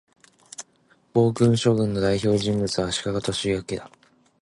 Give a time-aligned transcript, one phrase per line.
[1.13, 3.13] 暴君将軍の代表人物は、足利
[3.53, 3.91] 義教だ